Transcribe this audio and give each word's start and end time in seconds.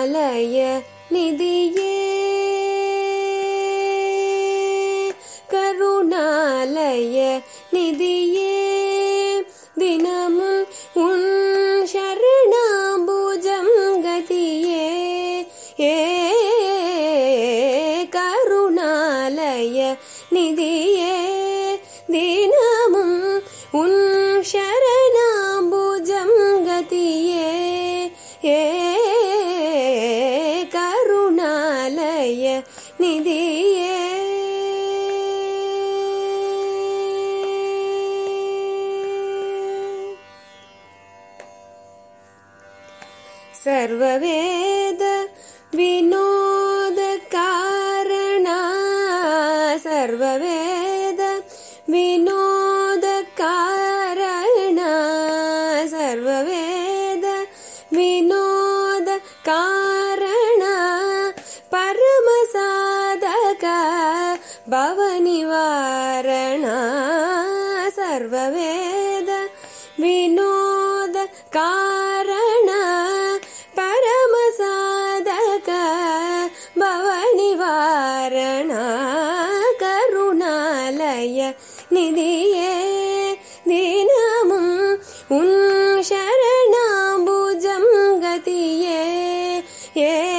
அலய 0.00 0.80
நிதியே 1.10 2.08
கருணாலய 5.50 7.42
நிதியே. 7.72 8.58
தினமும் 9.74 10.66
உன் 10.94 11.88
சரணாபூஜம் 11.92 13.72
கதியே. 14.02 15.46
ஏ 15.80 16.14
கருணாலய 18.04 19.96
நிதியே. 20.30 21.19
सर्ववेद 43.64 45.02
विनोदकारणा 45.78 46.29
भवनिवारणा 64.72 66.74
सर्ववेद 67.96 69.30
विनोदकारणा 70.02 70.42
परमसाधक 73.78 75.70
भवनिवारणा 76.82 78.84
करुणालय 79.80 81.40
निधिये 81.92 82.76
दिनमुम् 83.68 84.72
उन् 85.38 86.02
शरणाम्बुजं 86.10 87.84
गतिये 88.22 89.02
ए 89.96 90.29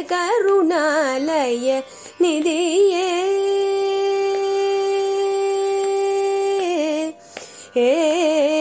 கருணாலய 0.00 1.82
நிதியே. 2.18 3.32
ஏ 7.76 8.53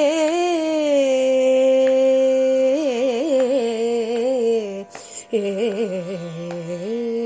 है। 6.18 7.24